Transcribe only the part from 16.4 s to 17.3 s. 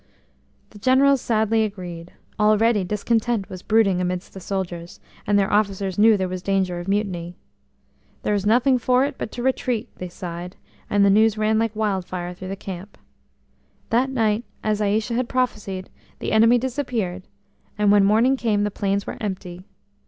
disappeared,